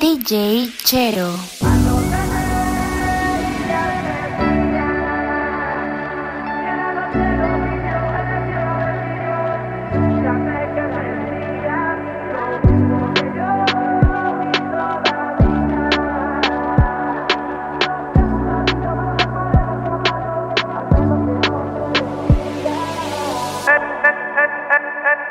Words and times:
DJ 0.00 0.72
Chero. 0.82 1.28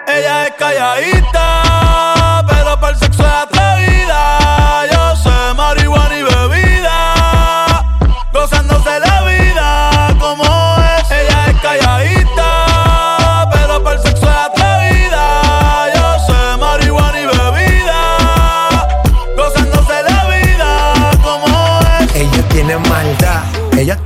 Ella 0.06 0.48
es 0.48 0.54
calladita, 0.56 1.19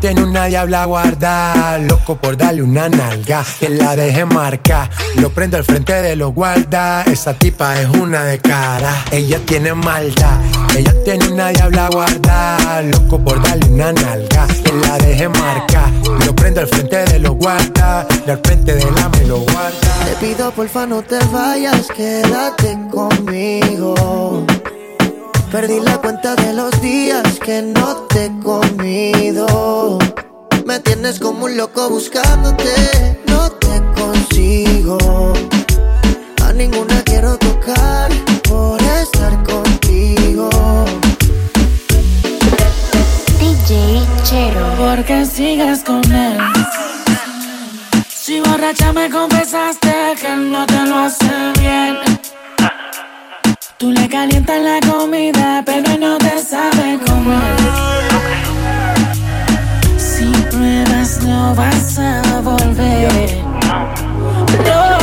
tiene 0.03 0.21
una 0.21 0.47
diabla 0.47 0.83
guarda, 0.83 1.77
loco 1.77 2.17
por 2.17 2.35
darle 2.35 2.61
una 2.61 2.89
nalga, 2.89 3.41
que 3.57 3.69
la 3.69 3.95
deje 3.95 4.25
marcar, 4.25 4.89
lo 5.15 5.29
prendo 5.29 5.55
al 5.55 5.63
frente 5.63 5.93
de 5.93 6.17
los 6.17 6.33
guarda, 6.33 7.03
esa 7.03 7.33
tipa 7.33 7.79
es 7.79 7.87
una 7.87 8.25
de 8.25 8.37
cara, 8.39 8.93
ella 9.11 9.39
tiene 9.45 9.73
maldad, 9.73 10.41
ella 10.75 10.93
tiene 11.05 11.29
una 11.29 11.47
diabla 11.51 11.87
guarda, 11.87 12.81
loco 12.81 13.17
por 13.17 13.41
darle 13.41 13.65
una 13.69 13.93
nalga, 13.93 14.45
que 14.47 14.73
la 14.73 14.97
deje 14.97 15.29
marcar, 15.29 15.89
lo 16.25 16.35
prendo 16.35 16.59
al 16.59 16.67
frente 16.67 17.05
de 17.05 17.19
los 17.19 17.35
guarda, 17.35 18.05
y 18.27 18.29
al 18.29 18.41
frente 18.43 18.75
de 18.75 18.91
la 18.91 19.07
me 19.07 19.25
lo 19.25 19.37
guarda. 19.37 20.05
Te 20.05 20.25
pido 20.25 20.51
porfa 20.51 20.85
no 20.85 21.01
te 21.01 21.19
vayas, 21.31 21.87
quédate 21.95 22.77
conmigo. 22.91 24.45
Perdí 25.49 25.79
la 25.79 25.97
cuenta 25.99 26.35
de 26.35 26.51
los 26.51 26.81
días 26.81 27.32
que 27.43 27.61
no 27.61 27.95
te 28.07 28.25
he 28.25 28.39
comido. 28.39 29.99
Me 30.65 30.79
tienes 30.79 31.19
como 31.19 31.45
un 31.45 31.57
loco 31.57 31.89
buscándote, 31.89 33.19
no 33.27 33.51
te 33.51 33.81
consigo. 33.99 34.97
A 36.41 36.53
ninguna 36.53 37.01
quiero 37.03 37.37
tocar 37.37 38.11
por 38.47 38.81
estar 38.81 39.43
contigo. 39.43 40.49
DJ 43.39 44.05
Chero. 44.23 44.75
Porque 44.77 45.25
sigues 45.25 45.83
con 45.83 46.03
él. 46.11 46.37
Si 48.07 48.39
borracha 48.39 48.93
me 48.93 49.09
confesaste 49.09 50.15
que 50.21 50.35
no 50.35 50.65
te 50.65 50.85
lo 50.85 50.97
hace 50.99 51.51
bien. 51.59 52.22
Tú 53.83 53.91
le 53.91 54.07
calientas 54.07 54.61
la 54.61 54.79
comida, 54.89 55.61
pero 55.65 55.97
no 55.97 56.17
te 56.17 56.39
sabe 56.39 56.97
comer. 57.05 57.57
Si 59.97 60.31
pruebas, 60.49 61.21
no 61.23 61.53
vas 61.53 61.99
a 61.99 62.21
volver. 62.39 63.43
No. 64.65 65.02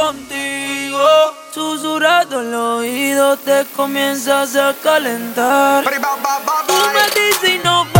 Contigo. 0.00 1.06
Susurrado 1.52 2.40
el 2.40 2.54
oído 2.54 3.36
te 3.36 3.66
comienzas 3.76 4.56
a 4.56 4.74
calentar. 4.82 5.84
Tú 5.84 6.74
me 6.94 7.20
dices 7.20 7.60
y 7.62 7.99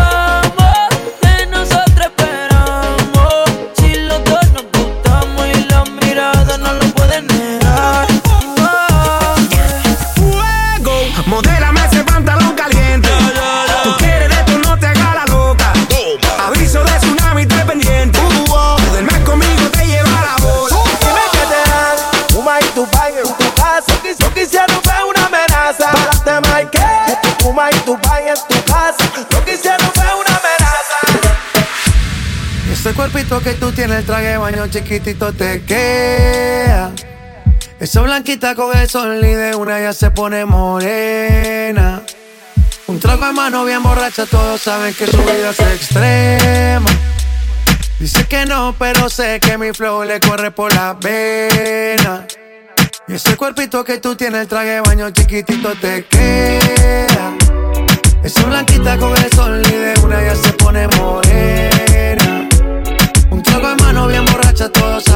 que 27.68 27.80
y 28.24 28.28
en 28.28 28.34
tu 28.48 28.64
casa. 28.64 28.96
Yo 29.30 29.44
quisiera 29.44 29.76
ver 29.76 30.14
una 30.14 30.36
amenaza. 30.36 30.98
Ese 32.72 32.94
cuerpito 32.94 33.40
que 33.40 33.54
tú 33.54 33.72
tienes, 33.72 33.98
el 33.98 34.06
traje 34.06 34.28
de 34.28 34.36
baño 34.38 34.66
chiquitito 34.68 35.32
te 35.32 35.62
queda. 35.64 36.92
Esa 37.78 38.02
blanquita 38.02 38.54
con 38.54 38.76
el 38.76 38.88
sol 38.88 39.22
y 39.24 39.34
de 39.34 39.54
una 39.54 39.80
ya 39.80 39.92
se 39.92 40.10
pone 40.10 40.44
morena. 40.44 42.02
Un 42.86 42.98
trago 42.98 43.26
de 43.26 43.32
mano 43.32 43.64
bien 43.64 43.82
borracha, 43.82 44.26
todos 44.26 44.60
saben 44.60 44.94
que 44.94 45.06
su 45.06 45.18
vida 45.18 45.50
es 45.50 45.60
extrema. 45.60 46.90
Dice 47.98 48.26
que 48.26 48.46
no, 48.46 48.74
pero 48.78 49.08
sé 49.10 49.40
que 49.40 49.58
mi 49.58 49.72
flow 49.72 50.04
le 50.04 50.20
corre 50.20 50.50
por 50.50 50.74
la 50.74 50.94
vena. 50.94 52.26
Y 53.10 53.14
ese 53.14 53.36
cuerpito 53.36 53.82
que 53.82 53.98
tú 53.98 54.14
tienes, 54.14 54.42
el 54.42 54.46
traje 54.46 54.68
de 54.68 54.80
baño 54.82 55.10
chiquitito 55.10 55.72
te 55.80 56.04
queda. 56.04 57.34
Esa 58.22 58.44
blanquita 58.44 58.96
con 58.98 59.16
el 59.16 59.32
sol 59.32 59.60
y 59.66 59.72
de 59.72 59.94
una 60.04 60.22
ya 60.22 60.36
se 60.36 60.52
pone 60.52 60.86
morena. 60.96 62.48
Un 63.30 63.42
trago 63.42 63.68
de 63.70 63.82
mano 63.82 64.06
bien 64.06 64.24
borracha, 64.26 64.68
todos 64.68 65.09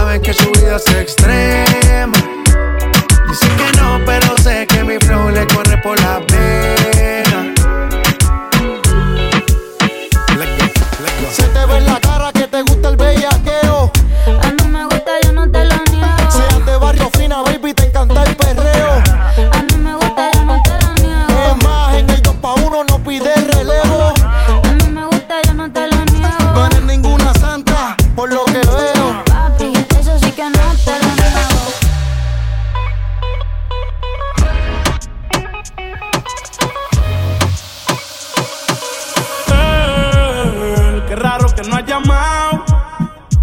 no 41.62 41.76
has 41.76 41.86
llamado. 41.86 42.64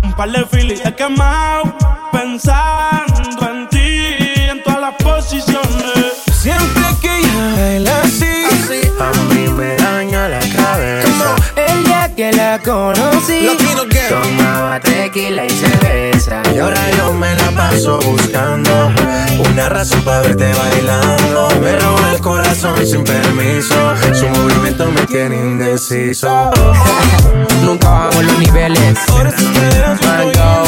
Un 0.04 0.14
par 0.14 0.32
de 0.32 0.46
filis 0.46 0.82
he 0.86 0.94
quemado. 0.94 1.64
Pensando 2.12 3.50
en 3.50 3.68
ti, 3.70 4.08
en 4.50 4.62
todas 4.64 4.82
las 4.82 4.96
posiciones. 4.96 6.24
Siempre 6.34 6.84
que 7.02 7.18
ella 7.20 7.56
baila 7.56 8.02
así, 8.04 8.34
A 9.00 9.34
mí 9.34 9.48
me 9.50 9.76
daña 9.78 10.28
la 10.30 10.40
cabeza. 10.40 11.36
el 11.56 11.84
día 11.84 12.12
que 12.16 12.32
la 12.34 12.60
conocí. 12.60 13.48
Tomaba 14.10 14.80
tequila 14.80 15.46
y 15.46 15.50
cerveza. 15.50 16.42
Y 16.54 16.60
ahora 16.60 16.82
yo 16.98 17.14
me 17.14 17.34
la 17.36 17.52
paso 17.52 18.00
buscando 18.00 18.92
una 19.52 19.70
razón 19.70 20.02
para 20.04 20.22
verte 20.22 20.52
bailando. 20.54 21.50
Me 21.62 21.78
roba 21.78 22.14
el 22.14 22.22
corazón 22.22 22.86
sin 22.86 23.04
permiso. 23.04 23.76
Su 24.14 24.28
movimiento 24.28 24.90
me 24.92 25.02
tiene 25.06 25.36
indeciso. 25.36 26.52
Nunca 27.64 27.90
bajamos 27.90 28.24
los 28.24 28.40
niveles. 28.40 29.00
Te 29.06 29.24
ves 29.24 30.02
Mango. 30.06 30.64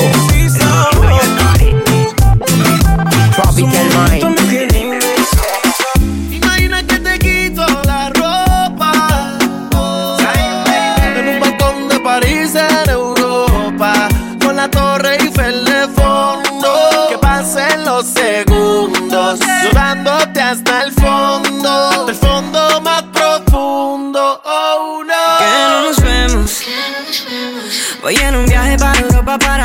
Tropical 3.36 4.20
Tú 4.20 4.23
para 29.40 29.63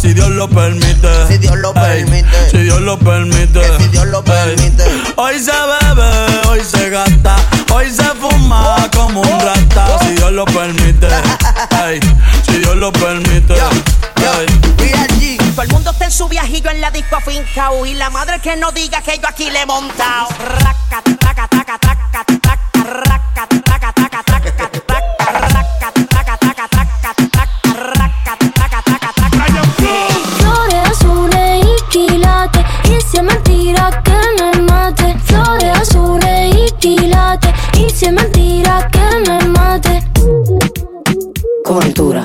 si 0.00 0.14
Dios 0.14 0.30
lo 0.30 0.48
permite. 0.48 1.26
Si 1.26 1.38
Dios 1.38 1.56
lo 1.56 1.70
Ey, 1.74 2.04
permite. 2.04 2.50
si 2.50 2.58
Dios 2.58 2.80
lo 2.80 2.96
permite. 2.98 3.60
Que 3.60 3.82
si 3.82 3.88
Dios 3.88 4.06
lo 4.06 4.18
Ey, 4.18 4.24
permite. 4.24 4.84
Hoy 5.16 5.38
se 5.40 5.50
bebe, 5.52 6.48
hoy 6.48 6.60
se 6.60 6.90
gasta, 6.90 7.36
hoy 7.72 7.90
se 7.90 8.04
fuma 8.04 8.88
como 8.94 9.20
un 9.20 9.40
rata, 9.40 9.98
si 10.00 10.14
Dios 10.14 10.30
lo 10.32 10.44
permite. 10.44 11.08
Ey, 11.84 11.98
si 12.46 12.58
Dios 12.58 12.76
lo 12.76 12.92
permite. 12.92 13.54
Ey. 13.54 14.60
Todo 15.54 15.62
el 15.62 15.68
mundo 15.70 15.90
está 15.90 16.04
en 16.06 16.12
su 16.12 16.28
viajillo 16.28 16.70
en 16.70 16.80
la 16.80 16.90
disco 16.90 17.16
afincao 17.16 17.84
Y 17.84 17.92
la 17.94 18.08
madre 18.08 18.40
que 18.40 18.56
no 18.56 18.72
diga 18.72 19.02
que 19.02 19.18
yo 19.18 19.28
aquí 19.28 19.50
le 19.50 19.60
he 19.62 19.66
montado 19.66 20.28
Y 37.78 37.90
si 37.90 38.06
es 38.06 38.12
mentira 38.12 38.88
que 38.90 39.30
me 39.30 39.44
mate 39.48 40.02
Con 41.64 41.82
altura. 41.82 42.24